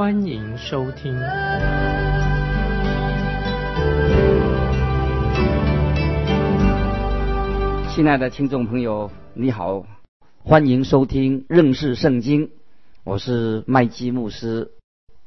[0.00, 1.14] 欢迎收听。
[7.94, 9.84] 亲爱的听众朋友，你好，
[10.42, 12.48] 欢迎收听认识圣经，
[13.04, 14.70] 我是麦基牧师。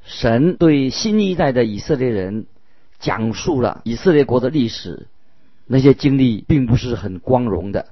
[0.02, 2.48] 神对新一代的以色列人
[2.98, 5.06] 讲述了以色列国的历史。
[5.68, 7.90] 那些经历并不是很光荣的。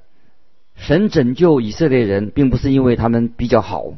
[0.73, 3.97] 神拯救以色列人，并不是因为他们比较好；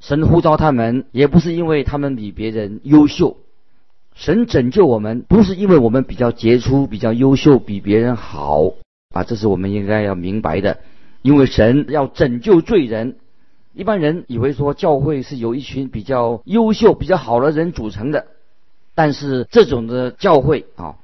[0.00, 3.36] 神呼召他们，也不是因为他们比别人优秀。
[4.14, 8.72] 神拯救我们，不是因为我们比较杰出、比较优秀、比别人好
[9.10, 9.22] 啊！
[9.24, 10.78] 这是我们应该要明白的。
[11.22, 13.16] 因为神要拯救罪人。
[13.74, 18.26] 一般人以为说教会是由一群比较优秀、比较好的人组成的，
[18.96, 20.96] 但是这种的教会啊。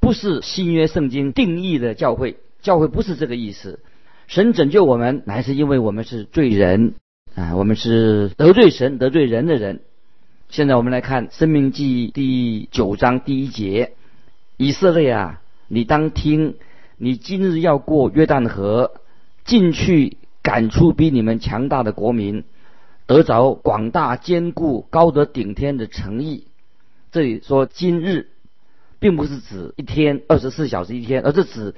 [0.00, 3.80] 不是新约圣经定义的教会，教会不是这个意思。
[4.26, 6.94] 神拯救我们，乃是因为我们是罪人
[7.34, 9.80] 啊，我们是得罪神、得罪人的人。
[10.48, 13.92] 现在我们来看《生命记》第九章第一节：
[14.56, 16.54] 以色列啊，你当听，
[16.96, 18.92] 你今日要过约旦河，
[19.44, 22.44] 进去赶出比你们强大的国民，
[23.06, 26.46] 得着广大坚固、高得顶天的诚意。
[27.10, 28.28] 这里说今日。
[29.00, 31.74] 并不是指一天二十四小时一天，而是指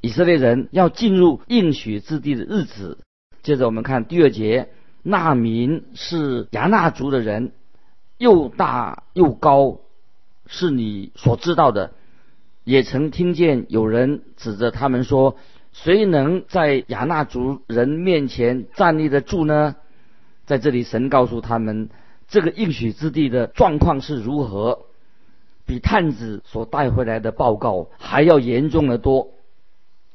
[0.00, 2.98] 以色列人要进入应许之地的日子。
[3.46, 4.70] 接着我们看第二节，
[5.04, 7.52] 那民是亚纳族的人，
[8.18, 9.78] 又大又高，
[10.48, 11.92] 是你所知道的。
[12.64, 15.36] 也曾听见有人指着他们说
[15.72, 19.76] ：“谁能在亚纳族人面前站立得住呢？”
[20.44, 21.88] 在这里，神告诉他们，
[22.26, 24.86] 这个应许之地的状况是如何。
[25.66, 29.28] 比探子所带回来的报告还要严重的多。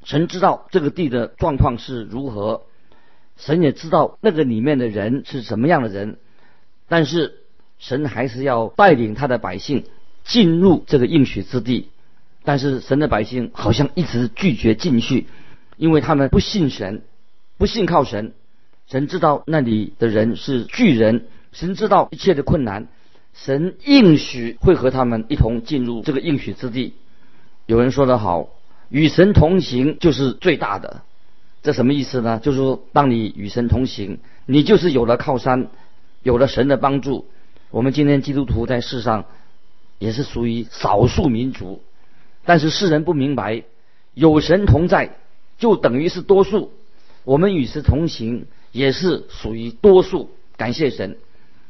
[0.03, 2.63] 神知道这个地的状况是如何，
[3.41, 6.18] 神也知道那个里面的人是什么样的人，
[6.88, 7.40] 但是
[7.79, 9.84] 神还是要带领他的百姓
[10.24, 11.90] 进入这个应许之地。
[12.44, 15.25] 但是神的百姓好像一直拒绝进去，
[15.75, 17.01] 因为他们不信神，
[17.57, 18.34] 不信靠神。
[18.88, 22.88] 神知道那里的人是巨人，神知道一切的困难。
[23.34, 26.94] 神应许会和他们一同进入这个应许之地。
[27.66, 28.50] 有人说得好，
[28.90, 31.01] 与神同行就是最大的。
[31.64, 32.40] 这什么意思呢？
[32.40, 35.68] 就是说，当你与神同行，你就是有了靠山，
[36.24, 37.26] 有了神的帮助。
[37.70, 39.26] 我们今天基督徒在世上
[40.00, 41.82] 也是属于少数民族，
[42.46, 43.64] 但是世人不明白，
[44.14, 45.18] 有神同在
[45.58, 46.72] 就等于是多数。
[47.24, 50.32] 我们与神同行也是属于多数。
[50.58, 51.18] 感谢神。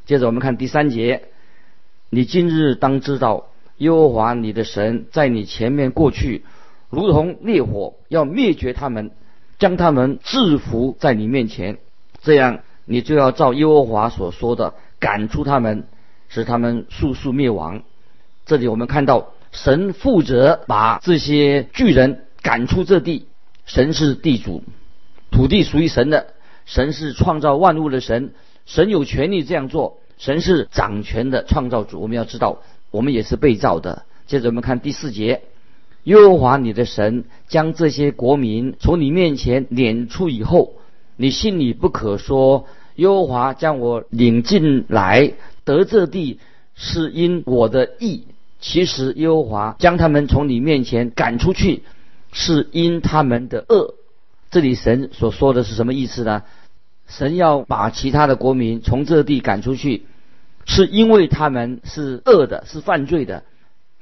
[0.05, 1.23] 接着我们看第三节。
[2.09, 3.47] 你今日当知道，
[3.77, 6.43] 耶和华你的神在你前面过去，
[6.89, 9.11] 如同烈火，要灭绝他们，
[9.61, 11.77] 将他们制服在你面前。
[12.23, 15.83] 这样，你就要照耶和华所说的赶出他们，
[16.29, 17.83] 使他们速速灭亡。
[18.47, 23.27] 这里我们看到，神负责把这些巨人赶出这地。
[23.67, 24.63] 神是地主，
[25.29, 26.33] 土地属于神的，
[26.65, 28.33] 神是创造万物的神，
[28.65, 29.99] 神有权利这样做。
[30.17, 34.05] 神是掌权的创造主，我们要知道，我们也是被造的。
[34.25, 35.43] 接着我们看第四节，
[36.03, 40.73] 耶和华你的神将这些国民从你面前撵出以后，
[41.15, 46.39] 你心里不可说，耶和华将我领进来得这地
[46.75, 48.25] 是因我的意。
[48.59, 51.83] 其实耶和华将他们从你面前赶出去，
[52.31, 53.95] 是因他们的恶。
[54.49, 56.43] 这里神所说的是什么意思呢？
[57.07, 60.05] 神要把其他的国民从这地赶出去。
[60.63, 63.43] 是因为他们是恶的，是犯罪的，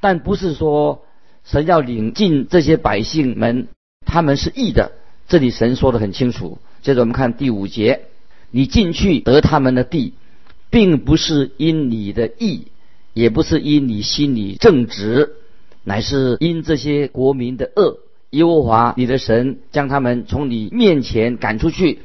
[0.01, 1.03] 但不是说
[1.43, 3.67] 神要领进这些百姓们，
[4.05, 4.91] 他们是义的。
[5.27, 6.59] 这里神说的很清楚。
[6.81, 8.01] 接着我们看第五节，
[8.51, 10.13] 你进去得他们的地，
[10.69, 12.67] 并不是因你的义，
[13.13, 15.33] 也不是因你心里正直，
[15.83, 17.99] 乃是因这些国民的恶。
[18.31, 21.99] 耶和华你的神将他们从你面前赶出去。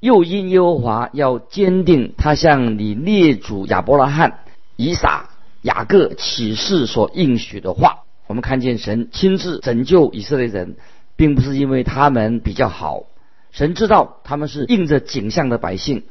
[0.00, 4.40] 又因耶和华要坚定他向你列祖亚伯拉罕、
[4.76, 5.30] 以撒、
[5.62, 10.76] 雅各启示所应许的话，我们看见神亲自拯救以色列人，
[11.16, 13.04] 并不是因为他们比较好，
[13.52, 16.04] 神知道他们是应着景象的百姓，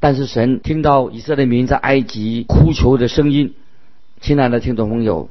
[0.00, 3.54] 但是神听到以色列民在埃及哭求的声音，
[4.20, 5.30] 亲爱的听众朋友，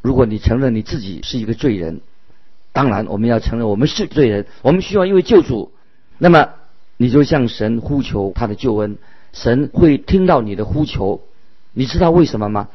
[0.00, 2.00] 如果你承认你自己是一个罪人，
[2.72, 5.72] 当然我们要承认我们是罪人，我们需要一位救主。
[6.18, 6.50] 那么
[6.96, 8.98] 你就向神呼求他的救恩，
[9.32, 11.22] 神会听到你的呼求。
[11.72, 12.68] 你知道为什么吗？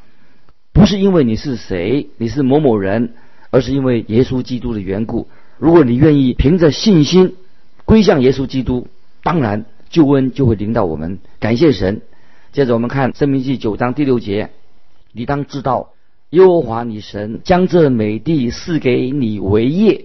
[0.75, 3.13] 不是因为你是谁，你是某某人，
[3.49, 5.29] 而是因为耶稣基督的缘故。
[5.57, 7.37] 如果你愿意凭着信心
[7.85, 8.87] 归向耶稣基督，
[9.23, 11.19] 当然救恩就会临到我们。
[11.39, 12.01] 感谢神。
[12.51, 14.49] 接着我们看《生命记》九章第六节。
[15.13, 15.93] 你当知道，
[16.31, 20.03] 耶和华你神将这美地赐给你为业，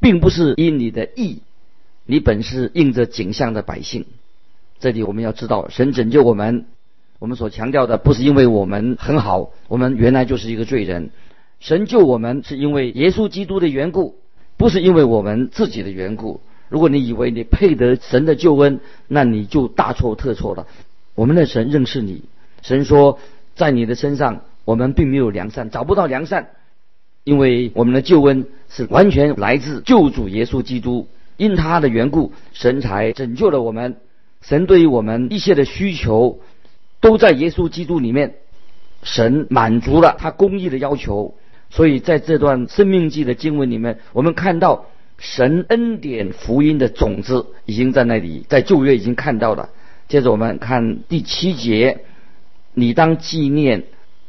[0.00, 1.42] 并不是因你的义，
[2.06, 4.06] 你本是应着景象的百姓。
[4.80, 6.64] 这里我们要知道，神拯救我们，
[7.18, 11.10] 我们所强调的不是因为我们很好，我们原来就是一个罪人。
[11.60, 14.16] 神救我们是因为耶稣基督的缘故，
[14.56, 16.40] 不是因为我们自己的缘故。
[16.68, 20.66] 如果你以为你配得神的救恩，那你就大错特错了。
[21.14, 22.22] 我们的神认识你，
[22.62, 23.18] 神说。
[23.58, 26.50] 在你的身上，我们并没有良善，找不到良善，
[27.24, 33.96] 因为我们的救恩是完全来自救主耶稣基督，因他的缘故，神才拯救了我们。
[34.42, 36.38] 神对于我们一切的需求，
[37.00, 38.36] 都在耶稣基督里面，
[39.02, 41.34] 神满足了他公义的要求。
[41.70, 44.86] 所以在这段生命记的经文里面，我们看到
[45.18, 49.70] 神恩典福音的种子已经在那里，在旧约已经看到了。
[50.08, 52.04] 接着我们看第七节。
[52.74, 53.84] 你当纪念，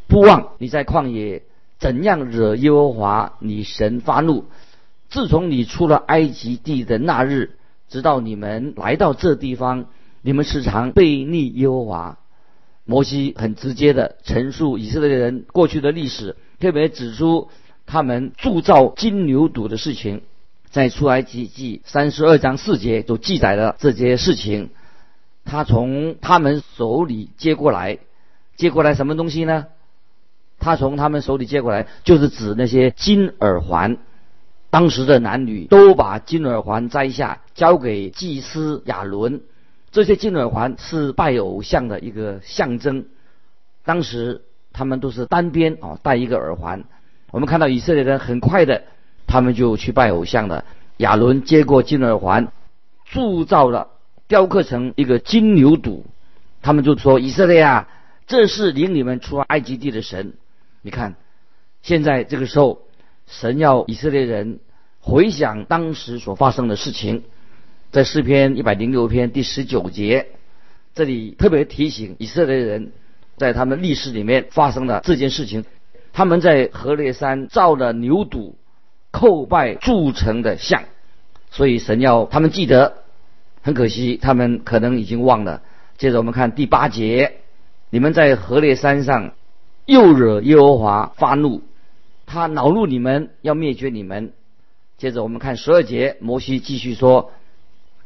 [0.07, 1.43] 不忘你在旷野
[1.77, 4.45] 怎样惹耶和华你神发怒。
[5.07, 7.51] 自从你出了埃及地的那日，
[7.89, 9.85] 直到你们来到这地方，
[10.23, 12.17] 你们时常背逆耶和华。
[12.89, 17.49] 摩西很直接的陈述以色列人过去的历史，特别指出
[17.85, 20.23] 他们铸造金牛犊的事情，
[20.71, 24.71] 在出埃及记三十二章四节就记载了这些事情。
[25.45, 27.99] 他从他们手里接过来。
[28.55, 29.67] 接过来什么东西呢？
[30.57, 33.97] 他从他们手里接过来，就是指那些金耳环。
[34.71, 39.41] 当时的男女都把金耳环摘下，交给祭司亚伦。
[39.91, 43.05] 这些金耳环是拜偶像的一个象征。
[43.83, 44.41] 当时
[44.71, 46.83] 他们都是单边啊，戴一个耳环。
[47.31, 48.83] 我们看到以色列人很快的，
[49.27, 50.65] 他们就去拜偶像了。
[50.97, 52.51] 亚伦接过金耳环，
[53.05, 53.87] 铸造了
[54.27, 56.01] 雕刻成一个金牛犊。
[56.61, 57.87] 他们就说：“以色列啊！”
[58.27, 60.33] 这是领你们出埃及地的神，
[60.83, 61.15] 你看，
[61.81, 62.83] 现在这个时候，
[63.25, 64.59] 神要以色列人
[64.99, 67.23] 回想当时所发生的事情，
[67.91, 70.27] 在诗篇一百零六篇第十九节，
[70.93, 72.91] 这里特别提醒以色列人，
[73.35, 75.65] 在他们历史里面发生的这件事情，
[76.13, 78.53] 他们在河烈山造了牛犊，
[79.11, 80.83] 叩拜铸成的像，
[81.49, 82.97] 所以神要他们记得，
[83.63, 85.63] 很可惜他们可能已经忘了。
[85.97, 87.37] 接着我们看第八节。
[87.91, 89.33] 你们在河烈山上
[89.87, 91.63] 又惹耶和华发怒，
[92.27, 94.31] 他恼怒你们，要灭绝你们。
[94.99, 97.31] 接着我们看十二节，摩西继续说：“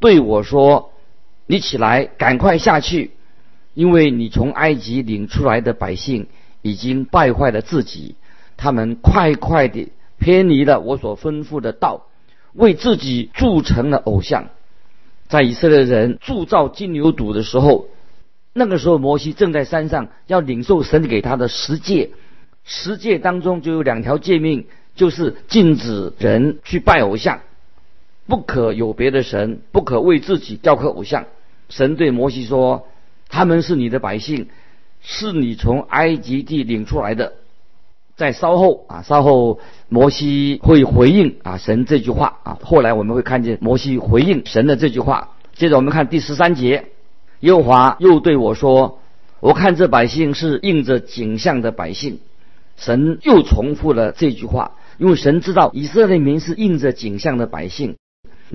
[0.03, 0.91] 对我说，
[1.47, 3.11] 你起来，赶快下去，
[3.73, 6.27] 因为你从埃及领出来的百姓
[6.61, 8.15] 已经败坏了自己，
[8.57, 12.07] 他们快快地偏离了我所吩咐的道，
[12.51, 14.49] 为自己铸成了偶像。
[15.29, 17.87] 在以色列人铸造金牛犊的时候。”
[18.51, 22.11] 那个时候，摩西正在山上要领受神给他的十诫，
[22.65, 27.39] 十诫当中就有两条诫命，就是禁止人去拜偶像，
[28.27, 31.25] 不可有别的神，不可为自己雕刻偶像。
[31.69, 32.87] 神对摩西说
[33.29, 34.47] ：“他们是你的百姓，
[35.01, 37.33] 是你从埃及地领出来的。”
[38.15, 42.59] 在稍后啊，稍后摩西会回应啊神这句话啊。
[42.61, 45.29] 后来我们会看见摩西回应神的这句话。
[45.55, 46.85] 接着我们看第十三节。
[47.39, 48.99] 耶和华又对我说
[49.41, 52.19] ：“我看这百姓是应着景象的百姓。”
[52.77, 57.95] 神又重复了这句话，因为神知道以色列民是应着景象的百姓。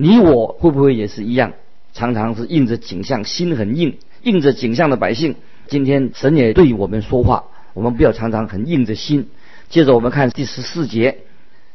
[0.01, 1.51] 你我会不会也是一样？
[1.91, 5.35] 常常是应着景象，心很硬，应着景象的百姓。
[5.67, 9.27] 今天神也对我们说话，我们不要常常很硬着心。
[9.67, 11.17] 接着我们看第十四节：“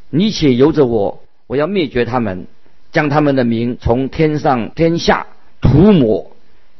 [0.08, 2.46] 你且由着我，我要灭绝他们，
[2.92, 5.26] 将他们的名从天上天下
[5.60, 6.30] 涂抹。”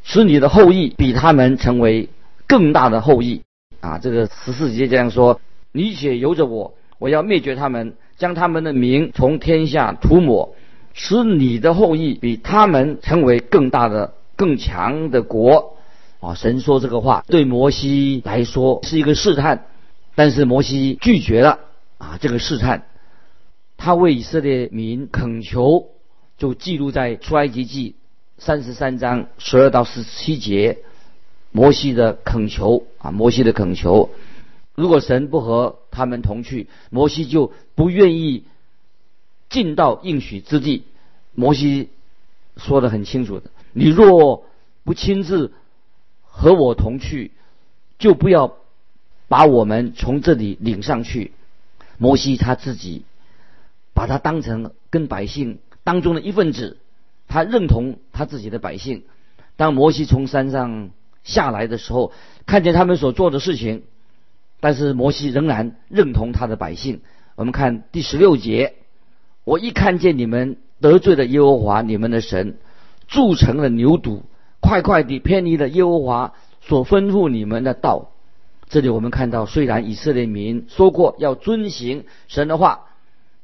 [0.03, 2.09] 使你的后裔比他们成为
[2.47, 3.43] 更大的后裔
[3.81, 3.99] 啊！
[3.99, 10.55] 这个十四节这样说：你且由着我，我要灭绝他们，将他们的名从天下涂抹，
[10.95, 15.77] 使你的后裔比他们成为更大的、更强的国
[16.21, 16.35] 啊！
[16.35, 19.67] 神说这个话对摩西来说是一个试探，
[20.15, 21.59] 但是摩西拒绝了
[21.99, 22.17] 啊！
[22.21, 22.87] 这个试探，
[23.77, 25.89] 他为以色列民恳求，
[26.39, 27.97] 就记录在出埃及记。
[28.37, 30.79] 三十三章十二到十七节，
[31.53, 34.11] 摩西的恳求啊，摩西的恳求。
[34.75, 38.45] 如果神不和他们同去，摩西就不愿意
[39.54, 40.82] 进到应许之地。
[41.37, 41.90] 摩西
[42.56, 44.46] 说的很清楚的：你若
[44.82, 45.52] 不亲自
[46.25, 47.30] 和我同去，
[48.00, 48.56] 就不要
[49.28, 51.30] 把我们从这里领上去。
[51.99, 53.04] 摩西他自己
[53.94, 56.78] 把他当成跟百姓当中的一份子，
[57.28, 59.04] 他认同他自己的百姓。
[59.54, 60.90] 当摩西从山上
[61.23, 62.12] 下来的时候，
[62.44, 63.84] 看见他们所做的事情。
[64.58, 67.02] 但是摩西仍然认同他的百姓。
[67.37, 68.75] 我们看第十六节，
[69.45, 72.57] 我一看见你们得罪了耶和华你们的神，
[73.07, 74.23] 铸成了牛犊，
[74.61, 78.11] 快快地偏离了耶和华所吩咐你们的道。
[78.69, 82.87] 这里我们看到，虽然以色列民说过要遵行神的话，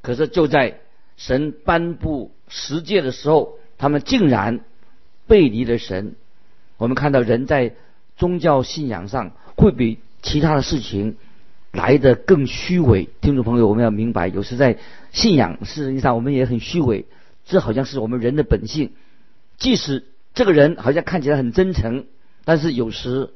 [0.02, 0.80] 可是就在
[1.16, 4.60] 神颁布十诫的时候，他们竟然
[5.26, 6.14] 背离了神。
[6.78, 7.74] 我们看到人在
[8.16, 9.98] 宗教信仰上会比。
[10.22, 11.16] 其他的事情
[11.72, 14.78] 来的更虚伪，听众朋友，我们要明白，有时在
[15.12, 17.06] 信仰事实上我们也很虚伪，
[17.44, 18.92] 这好像是我们人的本性。
[19.56, 22.06] 即使这个人好像看起来很真诚，
[22.44, 23.30] 但是有时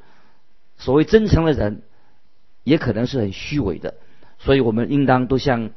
[0.78, 1.82] 所谓真诚的人，
[2.64, 3.94] 也可能是很虚伪的。
[4.38, 5.70] 所以我们应当都像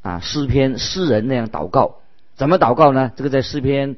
[0.00, 2.00] 啊诗篇诗人那样祷告。
[2.34, 3.12] 怎么祷告呢？
[3.16, 3.96] 这个在诗篇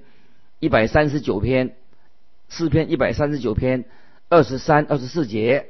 [0.58, 1.76] 一百三十九篇，
[2.48, 3.84] 诗篇一百三十九篇
[4.28, 5.68] 二十三、二十四节。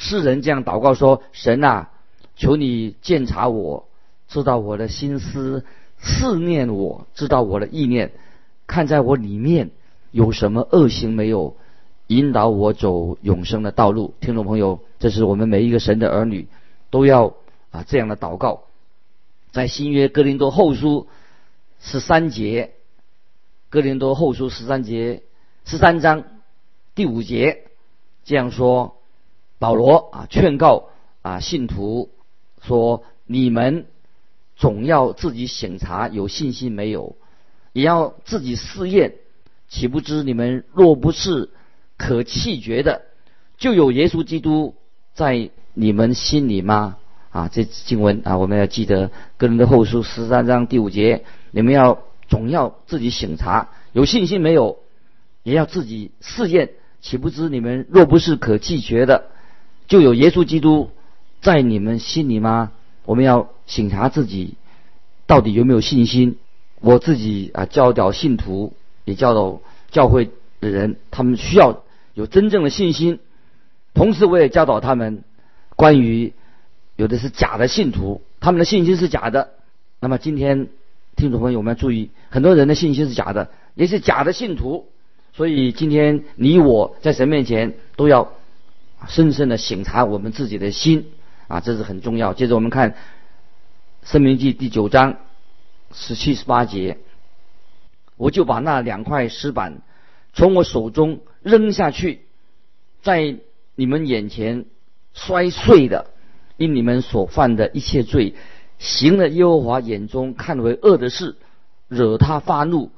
[0.00, 1.90] 世人这样祷告说：“神啊，
[2.34, 3.86] 求你鉴察我，
[4.28, 5.62] 知道我的心思，
[5.98, 8.12] 思念我，知道我的意念，
[8.66, 9.68] 看在我里面
[10.10, 11.54] 有什么恶行没有，
[12.06, 16.48] 引导我走永生的道路。”听众朋友，这是我们每一个神的儿女
[16.88, 17.34] 都要
[17.70, 18.62] 啊这样的祷告。
[19.52, 21.08] 在新约哥林多后书
[21.78, 22.72] 十三节，
[23.68, 25.24] 哥林多后书十三节
[25.66, 26.24] 十三章
[26.94, 27.64] 第五节
[28.24, 28.96] 这样说。
[29.60, 30.88] 保罗啊，劝告
[31.22, 32.10] 啊信徒
[32.60, 33.86] 说：“你们
[34.56, 37.14] 总要自己审查有信心没有，
[37.72, 39.14] 也要自己试验。
[39.68, 41.50] 岂不知你们若不是
[41.96, 43.02] 可弃绝的，
[43.58, 44.74] 就有耶稣基督
[45.14, 46.96] 在你们心里吗？”
[47.30, 54.78] 啊，这经文啊，我们要记得《个人的后书》十三章第五节，你们要总要自己审查有信心没有，
[55.44, 56.70] 也要自己试验。
[57.00, 59.30] 岂不知你们若不是可弃绝的？
[59.90, 60.92] 就有耶稣基督
[61.42, 62.70] 在你们心里吗？
[63.04, 64.54] 我们要审查自己
[65.26, 66.38] 到底有没有信心。
[66.80, 68.72] 我自己啊教导信徒，
[69.04, 70.30] 也教导教会
[70.60, 71.82] 的人，他们需要
[72.14, 73.18] 有真正的信心。
[73.92, 75.24] 同时，我也教导他们
[75.74, 76.32] 关于
[76.94, 79.50] 有的是假的信徒，他们的信心是假的。
[79.98, 80.68] 那么今天
[81.16, 84.86] 听众朋友，们要注意，很多人的信心是假的，也是假的信徒。
[85.32, 88.34] 所以今天你我在神面前都要。
[89.08, 91.10] 深深的省察我们自己的心
[91.48, 92.34] 啊，这是很重要。
[92.34, 92.92] 接着我们看
[94.04, 95.16] 《生命记》第九章
[95.92, 96.98] 十七、十八节，
[98.16, 99.82] 我就把那两块石板
[100.32, 102.20] 从我手中扔下去，
[103.02, 103.36] 在
[103.74, 104.66] 你们眼前
[105.14, 106.10] 摔碎的，
[106.56, 108.34] 因你们所犯的一切罪，
[108.78, 111.36] 行了耶和华眼中看为恶的事，
[111.88, 112.90] 惹他发怒，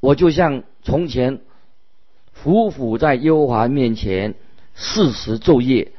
[0.00, 1.40] 我就像从前
[2.42, 4.36] 匍匐在耶和华面前。
[4.76, 5.92] 四时昼夜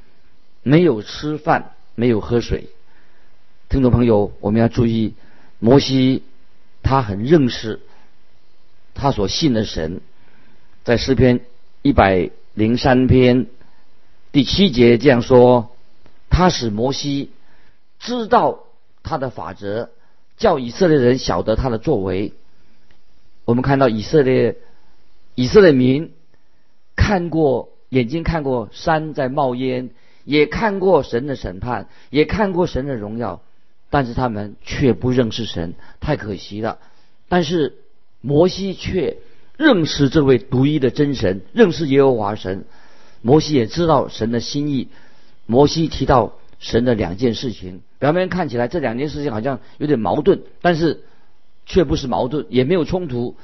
[0.62, 2.68] 没有吃饭，没有喝水。
[3.70, 5.14] 听众朋友，我们要注意，
[5.60, 6.24] 摩西
[6.84, 7.80] 他很认识
[8.94, 10.02] 他所信的神，
[10.84, 11.40] 在诗篇
[11.82, 13.48] 一百零三篇
[14.32, 15.76] 第七节这样说：
[16.30, 17.32] 他使摩西
[18.00, 18.66] 知道
[19.04, 19.90] 他的法则，
[20.38, 22.34] 叫以色列人晓得他的作为。
[23.46, 24.58] 我们看到以色列
[25.36, 26.12] 以色列民
[26.98, 27.70] 看过。
[27.96, 29.90] 眼睛看过山在冒烟，
[30.26, 33.42] 也看过神的审判，也看过神的荣耀，
[33.90, 36.80] 但是他们却不认识神，太可惜了。
[37.30, 37.78] 但是
[38.20, 39.16] 摩西却
[39.56, 42.66] 认识这位独一的真神，认识耶和华神。
[43.22, 44.90] 摩西也知道神的心意。
[45.46, 51.06] 摩西提到神的两件事情，表面看起来这两件事情好像有点矛盾，但是
[51.66, 53.38] 却不是矛盾，也没有冲突。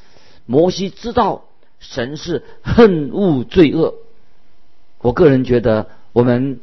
[0.45, 1.45] 摩西知道
[1.79, 3.95] 神是恨恶罪恶。
[5.01, 6.59] 我个人觉得，我们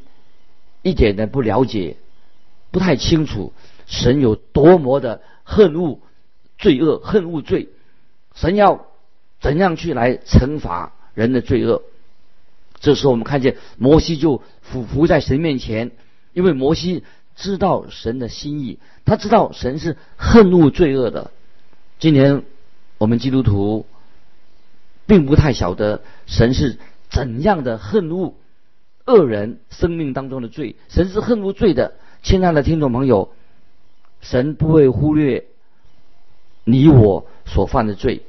[0.82, 1.96] 一点都不了解，
[2.70, 3.52] 不太清楚
[3.86, 5.98] 神有多么的恨恶
[6.56, 7.68] 罪恶，恨恶罪。
[8.34, 8.86] 神要
[9.40, 11.82] 怎样去来惩罚人的罪恶？
[12.78, 15.90] 这时候，我们看见摩西就俯伏在神面前，
[16.32, 17.02] 因为摩西
[17.34, 21.32] 知道神的心意，他知道神是恨恶罪恶的。
[21.98, 22.44] 今年
[22.98, 23.84] 我们基督徒
[25.06, 26.78] 并不太晓得神是。
[27.10, 28.34] 怎样的恨恶
[29.06, 31.94] 恶人生命当中的罪，神是恨恶罪的。
[32.22, 33.32] 亲爱的听众朋友，
[34.20, 35.46] 神不会忽略
[36.64, 38.22] 你我所犯的罪，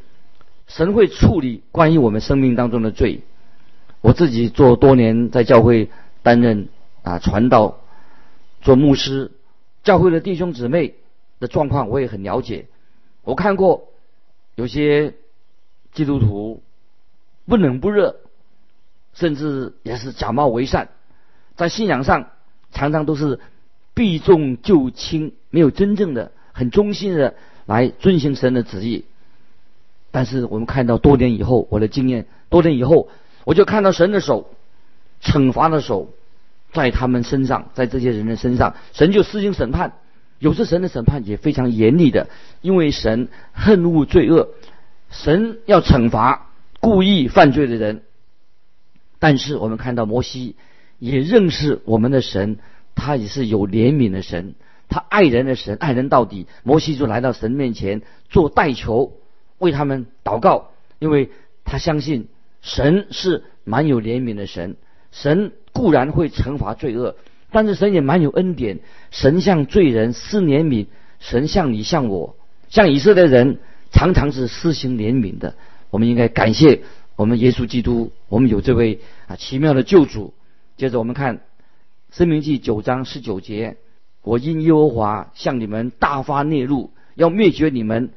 [0.67, 3.21] 神会处理关于我们生命当中的罪。
[4.01, 5.89] 我自己做多年在教会
[6.23, 6.69] 担任
[7.01, 7.79] 啊传道、
[8.61, 9.31] 做牧师，
[9.83, 10.95] 教会的弟兄姊妹
[11.39, 12.67] 的状况我也很了解。
[13.23, 13.89] 我看过
[14.55, 15.15] 有些
[15.91, 16.63] 基督徒
[17.45, 18.15] 不冷不热。
[19.19, 20.87] 甚至也是假冒为善，
[21.57, 22.29] 在信仰上
[22.71, 23.41] 常常都是
[23.93, 27.35] 避重就轻，没有真正的很忠心的
[27.65, 29.03] 来遵行神的旨意。
[30.11, 33.09] 但是我们看到多年以后，我的经验多年以后，
[33.43, 34.49] 我就看到神的手，
[35.21, 36.13] 惩罚的手
[36.71, 39.93] 在他们身上，在这些人的身上，神就施行审判。
[40.39, 42.29] 有时神的审判也非常严厉的，
[42.61, 44.47] 因为神恨恶罪恶，
[45.09, 46.47] 神要惩罚
[46.79, 48.03] 故意犯罪的人。
[49.19, 50.55] 但是我们看到摩西
[50.97, 52.57] 也认识我们的神，
[52.95, 54.55] 他也是有怜悯的神，
[54.87, 56.47] 他爱人的神，爱人到底。
[56.63, 59.13] 摩西就来到神面前做代求，
[59.57, 61.29] 为他们祷告，因为
[61.65, 62.27] 他相信
[62.61, 64.77] 神是蛮有怜悯的神。
[65.11, 67.15] 神固然会惩罚罪恶，
[67.51, 68.79] 但是神也蛮有恩典。
[69.11, 70.87] 神向罪人施怜悯，
[71.19, 72.35] 神向你向我，
[72.69, 73.59] 向以色列人
[73.91, 75.55] 常常是施行怜悯的。
[75.89, 76.81] 我们应该感谢。
[77.19, 80.33] 我们耶稣基督，我们有这位啊奇妙的救主。
[80.77, 81.37] 接着我们看
[82.11, 83.75] 《生命记》九章十九节
[84.23, 88.11] ：“我因耶和华向你们大发烈怒，要灭绝你们，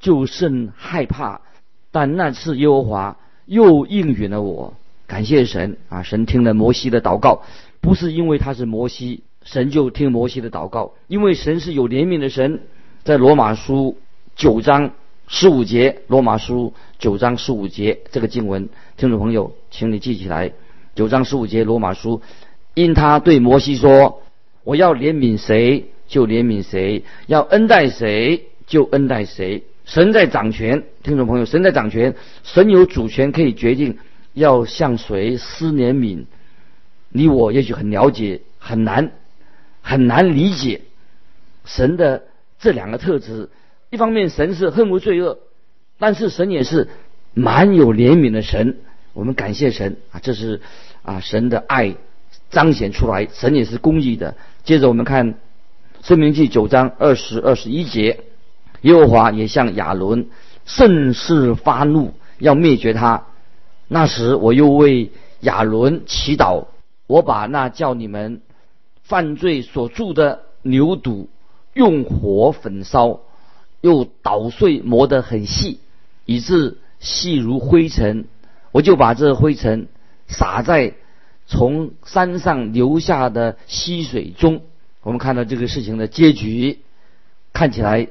[0.00, 1.42] 就甚害怕。
[1.90, 4.72] 但那次耶和华又应允了我。
[5.06, 6.02] 感谢神啊！
[6.02, 7.42] 神听了摩西的祷告，
[7.82, 12.62] 不是因为他是摩西，神就听摩西的祷告，因为神是有怜悯的神。
[13.04, 13.98] 在罗马书
[14.34, 14.92] 九章。
[15.28, 20.52] 十五节，罗马书九章十五节，这个经文，听众朋友，请你记起来。
[20.94, 22.22] 九章十五节，罗马书，
[22.74, 24.22] 因他对摩西说
[24.62, 33.98] ：“我要怜悯谁就怜悯谁，要恩待谁就恩待谁。”神在掌权，听众朋友，神在掌权，神有主权，可以决定
[34.32, 36.24] 要向谁施怜悯。
[37.10, 39.12] 你我也许很了解，很难
[39.82, 40.82] 很难理解
[41.64, 42.24] 神的
[42.58, 43.48] 这两个特质。
[43.96, 45.38] 一方面，神是恨恶罪恶，
[45.98, 46.88] 但是神也是
[47.32, 48.76] 蛮有怜悯的神。
[49.14, 50.60] 我们感谢神啊，这是
[51.02, 51.94] 啊神的爱
[52.50, 54.34] 彰显出来，神也是公义的。
[54.64, 55.32] 接着我们看
[56.02, 58.20] 《生命记》九章二十二十一节，
[58.82, 60.28] 耶和华也向亚伦
[60.66, 63.24] 甚是发怒，要灭绝他。
[63.88, 66.66] 那时我又为亚伦祈祷，
[67.06, 68.42] 我把那叫你们
[69.04, 71.28] 犯罪所铸的牛犊
[71.72, 73.20] 用火焚烧。
[73.80, 75.80] 又捣碎磨得很细，
[76.24, 78.24] 以致细如灰尘。
[78.72, 79.88] 我就把这灰尘
[80.26, 80.94] 撒在
[81.46, 84.62] 从山上流下的溪水中。
[85.02, 86.80] 我们看到这个事情的结局，
[87.52, 88.08] 看起来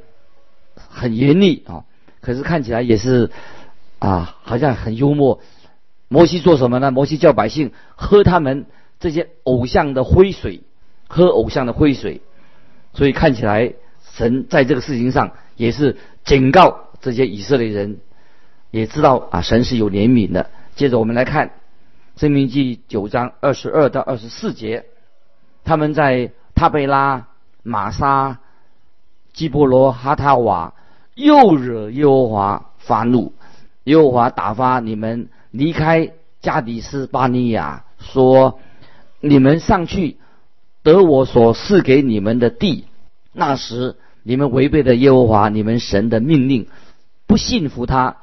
[0.75, 1.83] 很严厉啊，
[2.21, 3.29] 可是看起来也是
[3.99, 5.41] 啊，好像很幽默。
[6.07, 6.91] 摩西做什么呢？
[6.91, 8.65] 摩西叫百姓喝他们
[8.99, 10.61] 这些偶像的灰水，
[11.07, 12.21] 喝偶像的灰水。
[12.93, 13.73] 所以看起来
[14.13, 15.33] 神在这个事情上。
[15.55, 17.99] 也是警告这些以色列人，
[18.71, 20.49] 也知道啊，神是有怜悯的。
[20.75, 21.47] 接着我们来看
[22.17, 24.85] 《生命记》九章二十二到二十四节，
[25.63, 27.27] 他们在塔贝拉、
[27.63, 28.39] 玛莎、
[29.33, 30.73] 基波罗、哈塔瓦
[31.13, 33.33] 又惹耶和华发怒，
[33.85, 38.59] 耶和华打发你们离开加迪斯巴尼亚，说
[39.21, 40.17] ：“你们上去
[40.83, 42.85] 得我所赐给你们的地。”
[43.31, 43.95] 那时。
[44.27, 46.67] 你们违背了耶和华你们神的命令，
[47.27, 48.17] 不信服他，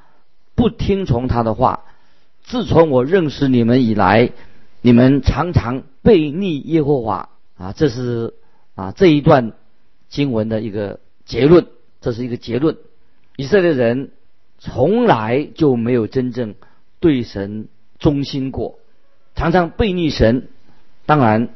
[0.56, 1.84] 不听从他的话。
[2.42, 4.32] 自从我认识你们以来，
[4.80, 7.72] 你们常常背逆耶和华啊！
[7.72, 8.34] 这是
[8.74, 9.52] 啊这一段
[10.08, 11.68] 经文的一个结论，
[12.00, 12.76] 这是一个结论。
[13.36, 14.10] 以色列人
[14.58, 16.56] 从来就没有真正
[16.98, 17.68] 对神
[18.00, 18.80] 忠心过，
[19.36, 20.48] 常常背逆神。
[21.06, 21.50] 当然，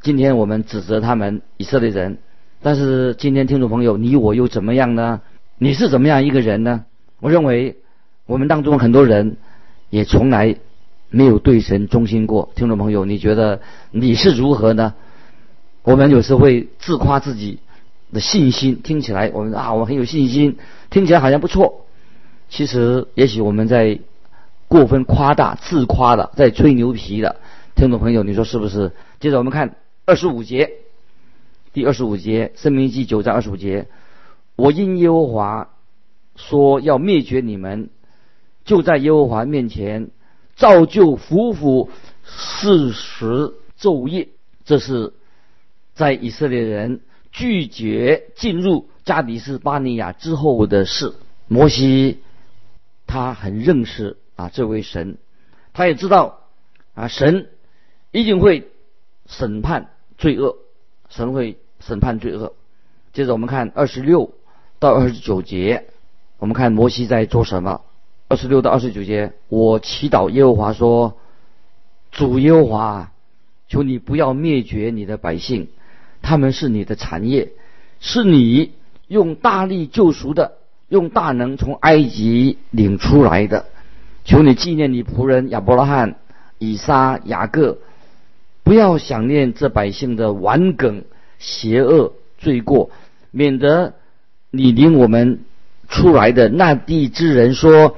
[0.00, 2.18] 今天我们指责他们以色列人。
[2.64, 5.20] 但是今天听众朋友，你我又怎么样呢？
[5.58, 6.84] 你是怎么样一个人呢？
[7.18, 7.76] 我认为
[8.24, 9.36] 我们当中很多人
[9.90, 10.56] 也从来
[11.10, 12.50] 没有对神忠心过。
[12.54, 14.94] 听众朋友，你觉得你是如何呢？
[15.82, 17.58] 我们有时会自夸自己
[18.12, 20.56] 的信心，听起来我们啊，我很有信心，
[20.88, 21.86] 听起来好像不错。
[22.48, 23.98] 其实也许我们在
[24.68, 27.36] 过分夸大、自夸的，在吹牛皮的。
[27.74, 28.92] 听众朋友，你说是不是？
[29.18, 29.74] 接着我们看
[30.06, 30.70] 二十五节。
[31.72, 33.88] 第二十五节，《生命记》九章二十五节，
[34.56, 35.70] 我因耶和华
[36.36, 37.88] 说要灭绝你们，
[38.66, 40.10] 就在耶和华面前
[40.54, 41.88] 造就夫妇
[42.24, 44.28] 四十昼夜。
[44.66, 45.14] 这是
[45.94, 51.14] 在以色列人拒绝进入加迪斯巴尼亚之后的事。
[51.48, 52.18] 摩西
[53.06, 55.16] 他很认识啊这位神，
[55.72, 56.40] 他也知道
[56.92, 57.48] 啊神
[58.10, 58.70] 一定会
[59.26, 60.58] 审判罪恶，
[61.14, 62.54] 神会审判罪恶。
[63.12, 64.32] 接着我们看二十六
[64.78, 65.84] 到二十九节，
[66.38, 67.82] 我们看摩西在做什么。
[68.28, 71.18] 二十六到二十九节，我祈祷耶和华说
[72.10, 73.12] ：“主耶和华，
[73.68, 75.68] 求你不要灭绝你的百姓，
[76.22, 77.52] 他们是你的产业，
[78.00, 78.72] 是你
[79.06, 80.52] 用大力救赎的，
[80.88, 83.66] 用大能从埃及领出来的。
[84.24, 86.16] 求你纪念你仆人亚伯拉罕、
[86.58, 87.76] 以撒、雅各，
[88.64, 91.04] 不要想念这百姓的顽梗、
[91.38, 92.90] 邪恶、罪过，
[93.30, 93.94] 免得
[94.50, 95.40] 你领我们
[95.88, 97.96] 出来的那地之人说。”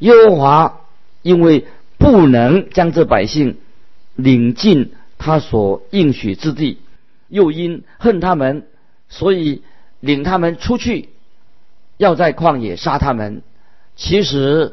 [0.00, 0.80] 耶和华
[1.20, 1.66] 因为
[1.98, 3.58] 不能将这百姓
[4.14, 6.78] 领进他所应许之地，
[7.28, 8.66] 又因恨他们，
[9.10, 9.60] 所以
[10.00, 11.10] 领他们出去，
[11.98, 13.42] 要在旷野杀他们。
[13.94, 14.72] 其实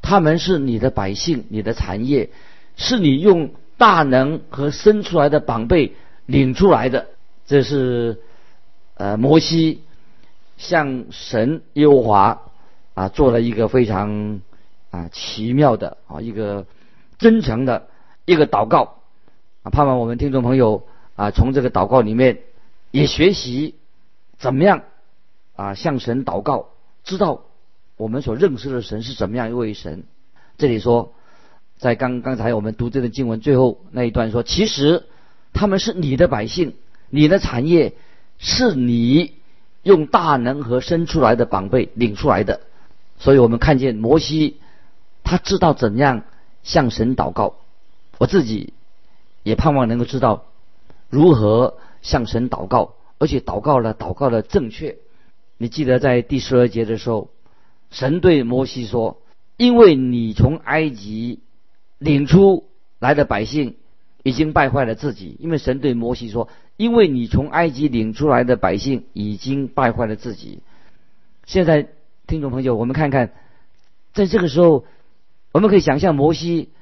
[0.00, 2.30] 他们是你的百姓，你的产业，
[2.76, 5.94] 是你用大能和生出来的宝贝
[6.26, 7.06] 领出来的。
[7.46, 8.20] 这是
[8.94, 9.82] 呃摩西
[10.56, 12.42] 向神耶和华
[12.94, 14.40] 啊做了一个非常。
[14.94, 16.66] 啊，奇妙的啊，一个
[17.18, 17.88] 真诚的
[18.26, 18.98] 一个祷告
[19.64, 22.42] 啊，盼望我们听众朋友啊，从这个祷告里面
[22.92, 23.74] 也学习
[24.38, 24.82] 怎么样
[25.56, 26.68] 啊向神祷告，
[27.02, 27.40] 知道
[27.96, 30.04] 我们所认识的神是怎么样一位神。
[30.58, 31.12] 这里说，
[31.78, 35.04] 在刚刚才我们读这个经文最后那一段说，其实
[35.52, 36.74] 他们是你的百姓，
[37.10, 37.94] 你的产业
[38.38, 39.32] 是你
[39.82, 42.60] 用大能和生出来的宝贝领出来的，
[43.18, 44.56] 所以我们看见摩西。
[45.26, 46.24] 他知道怎样
[46.62, 47.54] 向神祷告，
[48.18, 48.74] 我自己
[49.42, 50.44] 也盼望能够知道
[51.08, 54.96] 如何向神祷告，而且祷告了，祷告的正确。
[55.56, 57.30] 你记得在第十二节的时候，
[57.90, 59.22] 神对摩西说
[59.56, 61.40] ：“因为你从埃及
[62.04, 63.76] 领出来的百姓
[64.22, 70.62] 已经败坏了自己。”因为神对摩西说：“因为你从埃及领出来的百姓已经败坏了自己。”
[71.46, 71.88] 现在，
[72.26, 73.32] 听众朋友，我们看看，
[74.12, 74.84] 在这个时候。
[75.54, 76.72] 我们可以想象摩西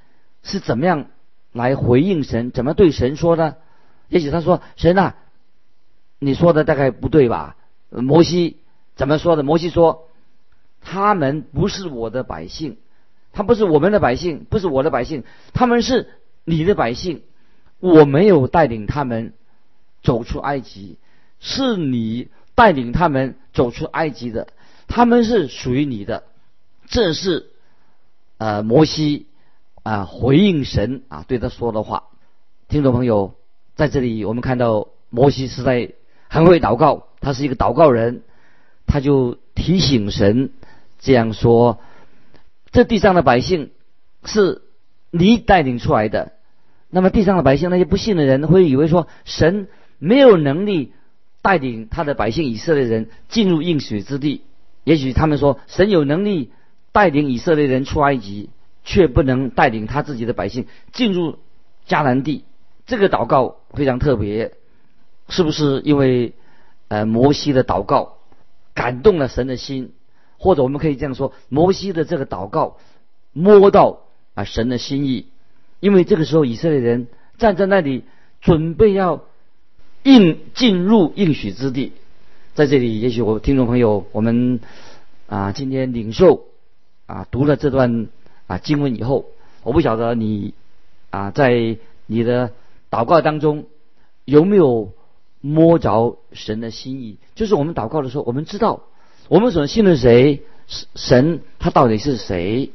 [0.43, 1.09] 是怎么样
[1.53, 3.57] 来回应神，怎么对神说呢？
[4.09, 5.17] 也许他说：“神啊，
[6.19, 7.59] 你说的大概不对吧？”
[7.93, 8.57] 摩西
[8.97, 9.43] 怎么说的？
[9.43, 10.09] 摩西说
[10.81, 12.79] ：“他们不是我的百姓，
[13.33, 16.09] 他不是我们的百姓，不是我的百姓，他们是
[16.45, 17.23] 你的百姓。
[17.81, 19.33] 我没有带领他们
[20.03, 20.99] 走出埃及，
[21.41, 24.49] 是你带领他们走出埃及的，
[24.87, 26.25] 他们是属于你的。”
[26.87, 27.49] 这是。
[28.39, 29.27] 呃，摩西
[29.85, 32.09] 啊，回应神啊，对他说的话。
[32.67, 33.35] 听众朋友，
[33.77, 35.93] 在这里我们看到摩西是在
[36.27, 38.23] 很会祷告，他是一个祷告人，
[38.85, 40.51] 他就提醒神
[40.99, 41.79] 这样说：
[42.73, 43.71] 这地上的百姓
[44.25, 44.63] 是
[45.11, 46.33] 你带领出来的。
[46.91, 50.93] 那么地上的百姓，那些不信的人会以为说，神没有能力
[51.41, 54.43] 带领他的百姓以色列人进入应许之地。
[54.85, 56.51] 也许他们说，神有能力。
[56.95, 58.51] 带领以色列人出埃及，
[58.85, 61.39] 却不能带领他自己的百姓进入
[61.89, 62.45] 迦南地。
[62.85, 64.53] 这个祷告非常特别，
[65.27, 66.35] 是不是因为
[66.89, 68.19] 呃摩西的祷告
[68.75, 69.95] 感动了神的心？
[70.43, 72.77] 或者我们可以这样说，摩西的这个祷告
[73.33, 74.01] 摸到
[74.35, 75.27] 啊神的心意。
[75.79, 77.07] 因为这个时候以色列人
[77.39, 78.03] 站在那里，
[78.41, 79.23] 准备要
[80.03, 81.93] 应进入应许之地。
[82.55, 84.61] 在这里，也许我听众朋友，我们
[85.29, 86.45] 啊今天领受。
[87.05, 88.09] 啊，读了这段
[88.47, 89.27] 啊经文以后，
[89.65, 90.55] 我不晓得你
[91.11, 91.77] 啊在
[92.07, 92.53] 你的
[92.91, 93.67] 祷告当中
[94.25, 94.93] 有没有
[95.41, 97.19] 摸着神的心意？
[97.35, 98.85] 就是我们祷告的时候，我们知道
[99.33, 100.43] 我们所信的谁
[100.95, 102.71] 神，他到底是谁？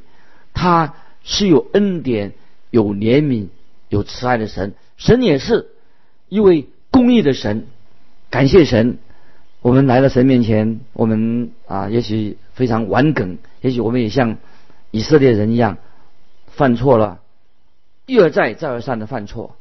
[0.52, 2.32] 他是有恩典、
[2.70, 3.46] 有怜悯、
[3.88, 4.74] 有慈爱的神。
[4.96, 5.68] 神也是
[6.28, 7.68] 一位公义的神。
[8.28, 8.98] 感谢神。
[9.62, 14.36] 我们来到神面前，我们啊，也许非常顽梗，也许我们也像
[14.90, 15.78] 以色列人一样
[16.48, 17.20] 犯错了，
[18.04, 19.54] 一而再、再而三的犯错。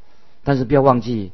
[0.44, 1.32] 但是不要忘记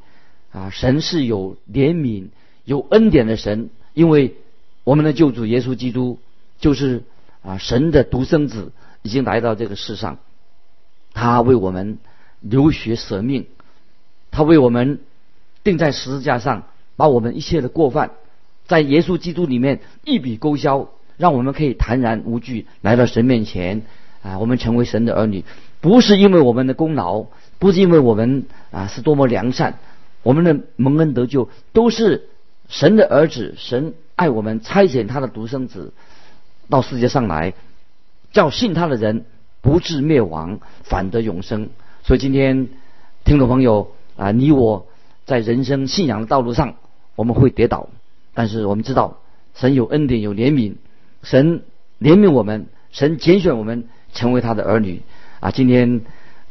[0.51, 2.27] 啊，神是有怜悯、
[2.65, 4.35] 有恩典的神，因为
[4.83, 6.19] 我们的救主耶稣基督
[6.59, 7.03] 就是
[7.41, 10.17] 啊神的独生子，已经来到这个世上，
[11.13, 11.99] 他为我们
[12.41, 13.45] 流血舍命，
[14.31, 14.99] 他为我们
[15.63, 16.63] 钉在十字架上，
[16.95, 18.11] 把我们一切的过犯。
[18.65, 23.83] 在耶稣基督里面一笔勾销，让我们可以坦然无惧来到神面前
[24.21, 25.43] 啊，我们成为神的儿女，
[25.81, 27.25] 不是因为我们的功劳，
[27.59, 29.79] 不是因为我们啊是多么良善，
[30.23, 32.29] 我们的蒙恩得救都是
[32.69, 35.93] 神的儿子，神爱我们，差遣他的独生子
[36.69, 37.53] 到世界上来，
[38.31, 39.25] 叫信他的人
[39.61, 41.69] 不至灭亡，反得永生。
[42.03, 42.69] 所以今天
[43.23, 44.87] 听众朋友啊，你我
[45.25, 46.75] 在人生信仰的道路上，
[47.15, 47.89] 我们会跌倒，
[48.33, 49.19] 但是我们知道
[49.53, 50.75] 神有恩典，有怜悯，
[51.21, 51.61] 神
[51.99, 53.87] 怜悯我们，神拣选我们。
[54.15, 55.01] 成为他的儿女
[55.39, 55.49] 啊！
[55.49, 56.01] 今天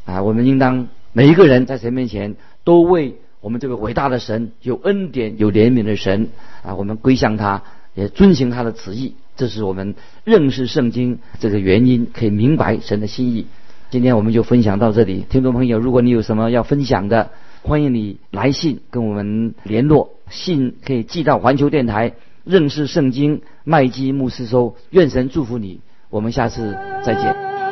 [0.03, 6.29] 啊，我们应当每一个人在神面前都为我们这个伟大的神、有恩典、有怜悯的神
[6.63, 7.61] 啊，我们归向他，
[7.93, 9.15] 也遵行他的旨意。
[9.35, 13.47] 这是我们认识圣经这个原因，可以明白神的心意。
[13.89, 17.31] 今天我们就分享到这里，听众朋友，如果你有什么要分享的，
[17.63, 22.13] 欢迎你来信跟我们联络，信可以寄到环球电台
[22.45, 24.77] 认识圣经麦基牧师收。
[24.89, 27.62] 愿神祝福你，我们下次再见。